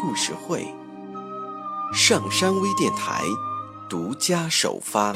[0.00, 0.66] 故事会，
[1.92, 3.22] 上山微电台
[3.86, 5.14] 独家首发。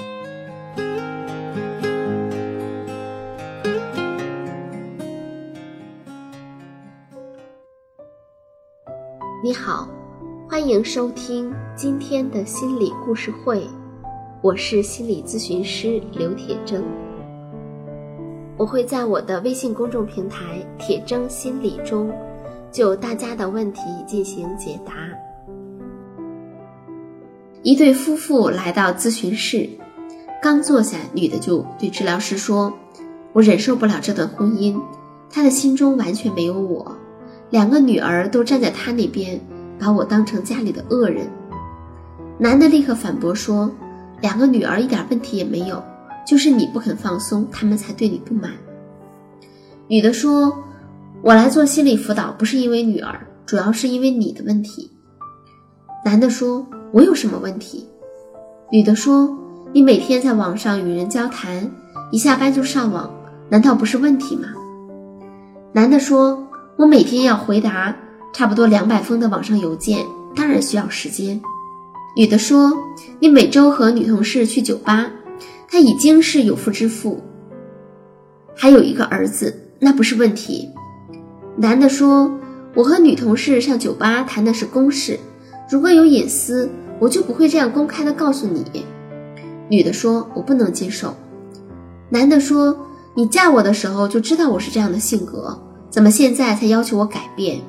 [9.43, 9.89] 你好，
[10.51, 13.67] 欢迎收听今天的心理故事会，
[14.43, 16.83] 我是心理咨询师刘铁铮。
[18.59, 22.13] 我会在我的微信公众平台“铁铮心理”中，
[22.75, 24.93] 就大家的问题进行解答。
[27.63, 29.71] 一对夫妇来到咨询室，
[30.43, 32.75] 刚坐下，女的就对治疗师说
[33.33, 34.77] ：“我忍受不了这段婚姻，
[35.31, 36.97] 他的心中完全没有我，
[37.51, 39.41] 两个女儿都站在他那边，
[39.79, 41.31] 把我当成家里的恶人。”
[42.39, 43.71] 男的立刻反驳说
[44.21, 45.81] ：“两个女儿一点问题也没有。”
[46.27, 48.51] 就是你不肯放松，他们才对你不满。
[49.87, 50.65] 女的说
[51.25, 54.91] ：“我来做心理辅导不是因为女儿，主要是因为你的问题。”
[56.05, 57.89] 男的说：“我有什么问题？”
[58.71, 59.35] 女的说
[59.73, 61.71] ：“你每天在网上与人交谈，
[62.13, 63.11] 一下班就上网，
[63.49, 64.49] 难道不是问题吗？”
[65.73, 67.97] 男的说：“我每天要回答
[68.35, 70.05] 差不多两百封的网上邮件，
[70.37, 71.41] 当然需要时间。”
[72.19, 72.71] 女的说
[73.19, 75.11] ：“你每周和女同事去酒吧。”
[75.67, 77.19] 他已经是有妇之夫，
[78.55, 80.69] 还有一个儿子，那不是问题。
[81.57, 82.31] 男的说
[82.75, 85.19] ：“我和女同事上酒吧谈的是公事，
[85.71, 88.85] 如果有隐私，我就不会这样公开的告诉你。”
[89.71, 91.15] 女的说：“我不能接受。”
[92.11, 92.77] 男的说
[93.15, 95.59] ：“你嫁我的时候就知道我是这样的性格，
[95.91, 97.61] 怎么现在才要求我改变？”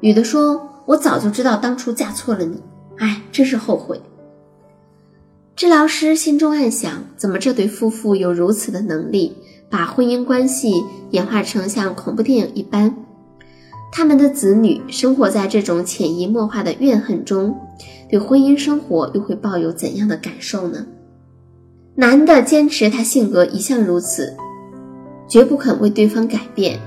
[0.00, 2.62] 女的说：“我早就知道当初嫁错了你，
[2.98, 4.00] 哎，真是后悔。”
[5.56, 9.36] 治疗师心中暗想：怎么这对夫妇有如此的能力，
[9.70, 12.92] 把婚姻关系演化成像恐怖电影一般？
[13.92, 17.56] 他们的子女生活在这种潜移默化的怨恨中，
[18.08, 20.86] 对婚姻生活又会抱有怎样的感受呢？
[21.94, 24.36] 男的坚持他性格一向如此，
[25.28, 26.78] 绝不肯为对方改变，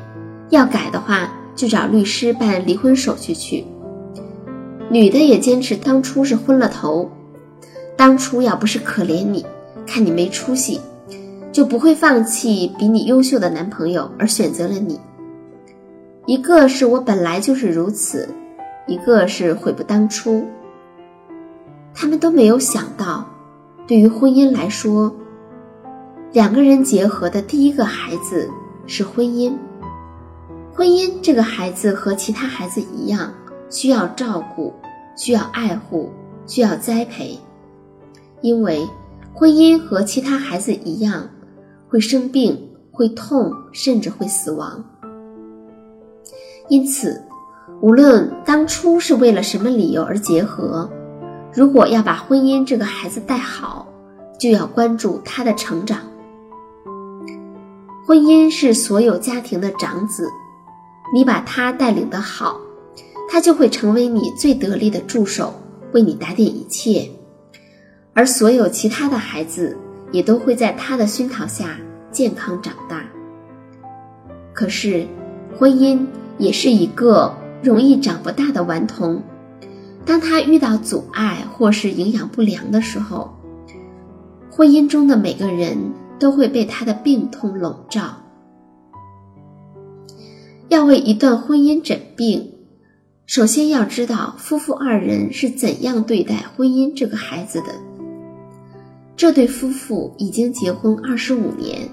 [0.49, 3.65] 要改的话就找律师办离婚手续去。
[4.89, 7.09] 女的也坚持当初是昏了头。
[7.95, 9.45] 当初要不是可怜你，
[9.85, 10.79] 看你没出息，
[11.53, 14.99] 就不会放弃比你优秀的男朋友而选择了你。
[16.25, 18.27] 一个是我本来就是如此，
[18.87, 20.43] 一个是悔不当初。
[21.93, 23.23] 他们都没有想到，
[23.85, 25.15] 对于婚姻来说，
[26.31, 28.49] 两个人结合的第一个孩子
[28.87, 29.53] 是婚姻。
[30.73, 33.31] 婚姻这个孩子和其他孩子一样，
[33.69, 34.73] 需要照顾，
[35.15, 36.09] 需要爱护，
[36.47, 37.37] 需要栽培。
[38.41, 38.87] 因为
[39.33, 41.29] 婚姻和其他孩子一样，
[41.93, 44.83] 会生病、会痛，甚至会死亡。
[46.67, 47.21] 因此，
[47.81, 50.89] 无论当初是为了什么理由而结合，
[51.53, 53.87] 如果要把婚姻这个孩子带好，
[54.39, 55.99] 就要关注他的成长。
[58.07, 60.27] 婚姻是所有家庭的长子，
[61.13, 62.59] 你把他带领的好，
[63.29, 65.53] 他就会成为你最得力的助手，
[65.93, 67.07] 为你打点一切。
[68.15, 69.77] 而所有其他的孩子
[70.13, 71.77] 也都会在他的熏陶下
[72.09, 73.03] 健康长大。
[74.53, 75.05] 可是，
[75.57, 76.05] 婚姻
[76.37, 79.21] 也是一个容易长不大的顽童。
[80.05, 83.33] 当他遇到阻碍或是营养不良的时候，
[84.51, 85.77] 婚姻中的每个人
[86.19, 88.17] 都会被他的病痛笼罩。
[90.69, 92.51] 要为一段婚姻诊病，
[93.25, 97.67] 首先要知道夫妇二人是怎样对待婚姻这个孩子的。
[99.15, 101.87] 这对夫妇已经结婚二十五年，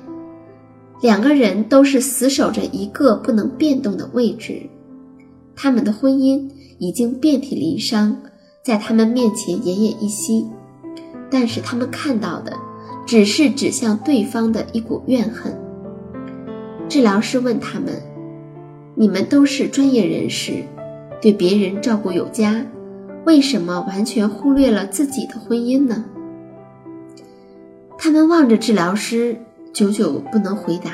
[1.02, 4.62] 两个人都是死守着一个不能变动的位置，
[5.55, 8.17] 他们的婚姻已经遍体鳞伤，
[8.64, 10.46] 在他们面前奄奄一息。
[11.31, 12.52] 但是他们看到的
[13.06, 15.56] 只是指向对方的一股怨恨。
[16.88, 17.94] 治疗师问他们
[18.96, 20.64] ：“你们都是专业人士，
[21.22, 22.67] 对别人照顾有加，
[23.26, 26.05] 为什么完全忽略了自己的婚姻呢？”
[28.02, 29.37] 他们望着治疗师，
[29.75, 30.91] 久久不能回答。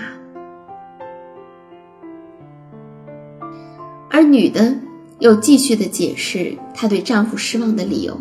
[4.10, 4.74] 而女的
[5.20, 8.18] 又继续的解释她对丈夫失望的理由。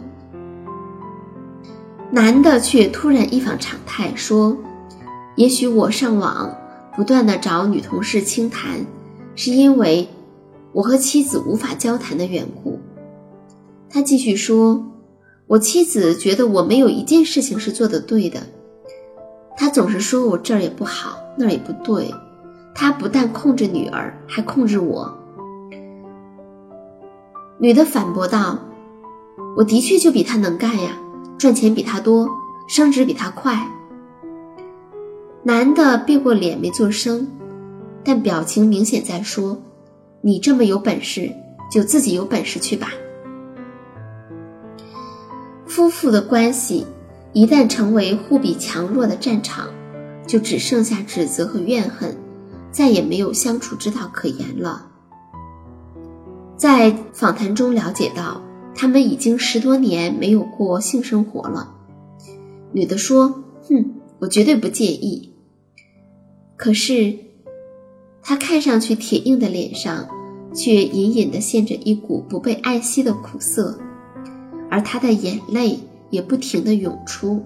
[2.11, 4.55] 男的却突然一反常态说
[5.35, 6.55] ：“也许我上网
[6.95, 8.85] 不断的找女同事倾谈，
[9.35, 10.07] 是因为
[10.73, 12.79] 我和妻子无法交谈的缘故。”
[13.89, 14.85] 他继续说
[15.47, 18.41] ：“我妻子觉得我没有一件事情是做的对的，
[19.57, 22.13] 他总是说我这儿也不好，那儿也不对。
[22.73, 25.17] 他不但控制女儿，还控制我。”
[27.57, 28.59] 女的反驳道
[29.55, 30.97] ：“我的确就比他能干呀。”
[31.37, 32.29] 赚钱比他多，
[32.67, 33.69] 升职比他快。
[35.43, 37.27] 男的别过脸没做声，
[38.03, 39.57] 但表情明显在说
[40.21, 41.29] ：“你这么有本事，
[41.69, 42.89] 就自己有本事去吧。”
[45.67, 46.87] 夫妇的关系
[47.35, 49.67] 一旦成为互比强弱的战场，
[50.25, 52.17] 就只剩下指责和怨恨，
[52.71, 54.87] 再也没有相处之道可言了。
[56.57, 58.41] 在访谈中了解到。
[58.77, 61.73] 他们已经十多年没有过性生活了。
[62.73, 65.31] 女的说：“哼，我绝对不介意。”
[66.57, 67.17] 可是，
[68.21, 70.05] 她看上去铁硬的脸上，
[70.53, 73.79] 却隐隐的现着一股不被爱惜的苦涩，
[74.69, 75.79] 而她的眼泪
[76.09, 77.43] 也不停的涌出。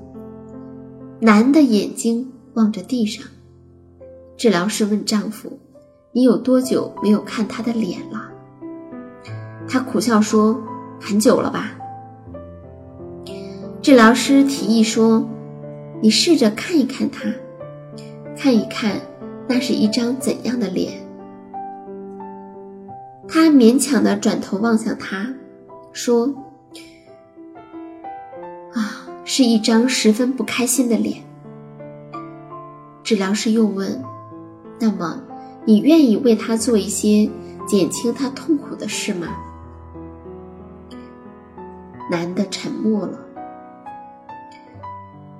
[1.19, 3.25] 男的眼睛望着地上。
[4.38, 5.59] 治疗师问丈夫
[6.13, 8.29] ：“你有多久没有看他的脸了？”
[9.67, 10.61] 他苦笑说。
[11.01, 11.71] 很久了吧？
[13.81, 15.25] 治疗师提议说
[16.03, 17.33] ：“你试着看一看他，
[18.35, 19.00] 看一看
[19.47, 21.01] 那是一张怎样的脸。”
[23.29, 25.25] 他勉强的转头望向他，
[25.94, 26.33] 说：“，
[29.31, 31.23] 是一张十分不开心的脸。”
[33.05, 34.03] 治疗师又问
[34.81, 35.21] ：“那么，
[35.65, 37.29] 你愿意为他做一些
[37.67, 39.27] 减轻他痛苦的事吗？”
[42.09, 43.19] 男的沉默了，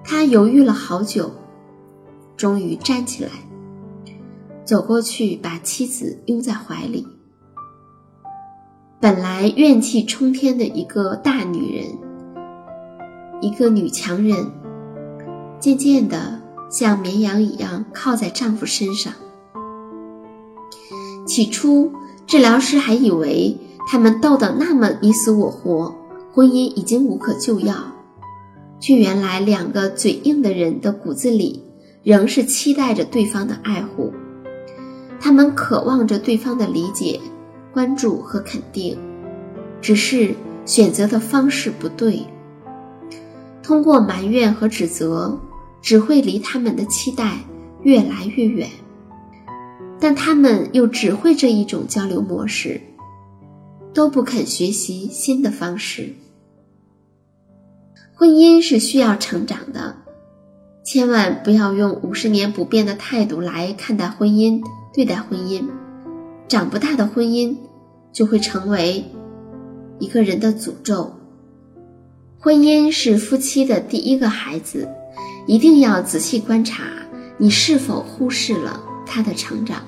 [0.04, 1.32] 他犹豫了好久，
[2.38, 3.32] 终于站起来，
[4.66, 7.08] 走过去把妻子拥在怀里。
[9.00, 11.98] 本来怨气冲天的一个大女人，
[13.42, 14.52] 一个女强人，
[15.60, 19.14] 渐渐的像绵羊一样靠在丈夫身上。
[21.26, 21.92] 起初，
[22.28, 23.58] 治疗师还以为
[23.88, 25.96] 他们斗得那么你死我活。
[26.32, 27.74] 婚姻已经无可救药，
[28.80, 31.64] 却原来两个嘴硬的人的骨子里
[32.04, 34.14] 仍是期待着对方的爱护，
[35.20, 37.20] 他们渴望着对方的理解、
[37.74, 38.98] 关注和肯定，
[39.82, 40.36] 只是
[40.66, 42.26] 选择的方式不对。
[43.70, 45.40] 通过埋怨和指责，
[45.80, 47.38] 只会离他们的期待
[47.84, 48.68] 越来越远。
[50.00, 52.82] 但他们又只会这一种交流模式。
[53.94, 56.16] 都不肯学习新的方式。
[58.16, 59.98] 婚姻是需要成长的，
[60.84, 64.64] 千万不要用五十年不变的态度来看待婚姻、
[64.96, 65.68] 对待婚姻。
[66.48, 67.56] 长不大的婚姻
[68.12, 69.06] 就会成为
[70.00, 71.14] 一个人的诅咒。
[72.42, 74.88] 婚姻是夫妻的第一个孩子，
[75.46, 76.86] 一定要仔细观察
[77.38, 79.86] 你是否忽视了他的成长。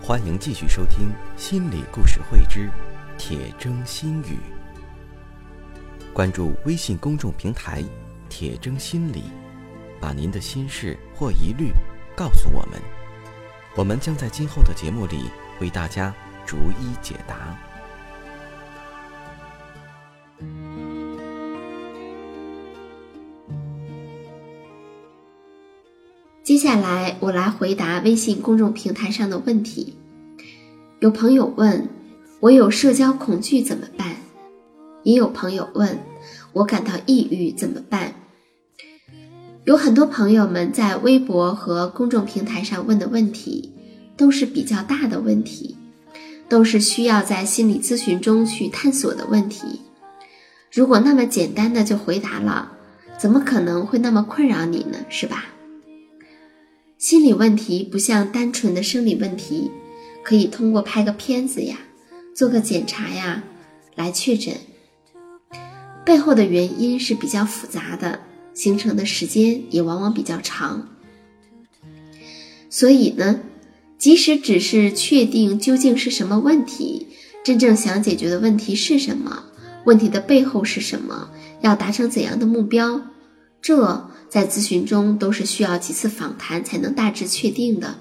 [0.00, 2.70] 欢迎继续收听《心理故事会之
[3.18, 4.38] 铁铮心语》。
[6.14, 7.84] 关注微信公众平台
[8.30, 9.24] “铁铮心理”，
[10.00, 11.70] 把您的心事或疑虑
[12.20, 12.78] 告诉我们，
[13.74, 17.56] 我们将在今后的节目里为大家逐一解答。
[26.42, 29.96] 接下来，我来回答微信公众平台上的问题。
[30.98, 31.88] 有朋友问
[32.40, 34.16] 我有社交恐惧怎么办？
[35.04, 35.98] 也有朋友问
[36.52, 38.12] 我感到抑郁怎么办？
[39.70, 43.72] 有很多朋友们在微博和公众平台上问的问题，
[44.16, 45.76] 都是比较大的问题，
[46.48, 49.82] 都是需要在心理咨询中去探索的问题。
[50.72, 52.72] 如果那么简单的就回答了，
[53.16, 54.98] 怎么可能会那么困扰你呢？
[55.08, 55.44] 是吧？
[56.98, 59.70] 心理问题不像单纯的生理问题，
[60.24, 61.78] 可以通过拍个片子呀、
[62.34, 63.44] 做个检查呀
[63.94, 64.52] 来确诊。
[66.04, 68.18] 背后的原因是比较复杂的，
[68.60, 70.86] 形成的时间也往往比较长。
[72.68, 73.40] 所以呢，
[73.96, 77.06] 即使只是确定究竟是什么问题，
[77.42, 79.44] 真正想解决的问题是什么，
[79.86, 81.30] 问题的背后是什么，
[81.62, 83.00] 要达成怎样的目标，
[83.62, 87.96] 这在咨询中都是需要几次访谈才能大致确定的，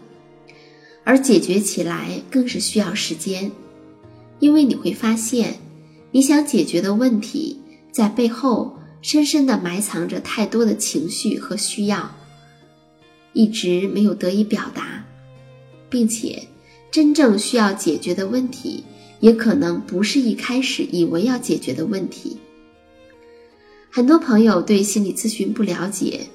[1.05, 3.49] 而解决起来更是需要时间，
[4.39, 5.55] 因为你会发现，
[6.11, 7.61] 你想解决的问题
[7.93, 12.15] 在背后深深的埋藏着太多的情绪和需要，
[13.33, 15.05] 一直没有得以表达，
[15.89, 16.47] 并且
[16.91, 18.83] 真正需要解决的问题，
[19.19, 22.37] 也可能不是一开始以为要解决的问题。
[23.89, 26.27] 很多朋友对心理咨询不了解，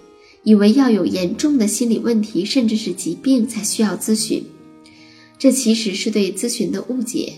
[0.42, 4.44] 以为要有严重的心理问题，甚至是疾病才需要咨询。
[5.38, 7.34] 这其实是对咨询的误解。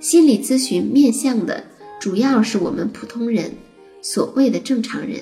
[0.00, 1.64] 心理咨询面向的
[2.00, 3.54] 主要是我们普通人，
[4.02, 5.18] 所谓的正常人。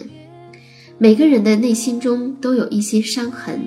[0.99, 3.61] 每个人的内心中都有一些伤痕，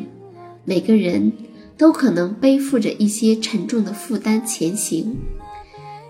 [0.65, 1.32] 每个人
[1.77, 5.15] 都可能背负着一些沉重的负担前行，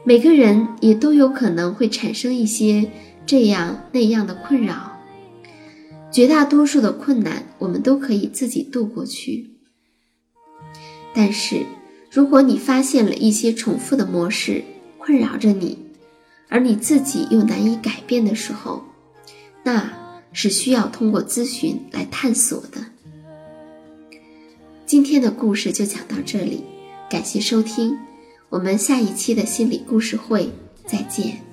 [0.04, 2.90] 每个人也都有可能会产生一些。
[3.26, 5.00] 这样那样的困扰，
[6.12, 9.52] 绝大多数的困难我们都可以自己度过去。
[11.14, 11.66] 但是，
[12.12, 14.62] 如果你发现了一些重复的模式
[14.98, 15.80] 困扰着你，
[16.50, 18.84] 而你自己又难以改变的时候，
[19.64, 19.90] 那
[20.34, 22.86] 是需要通过咨询来探索的。
[24.86, 26.64] 今天的故事就讲到这里，
[27.10, 27.98] 感谢收听，
[28.50, 30.52] 我们下一期的心理故事会
[30.86, 31.53] 再见。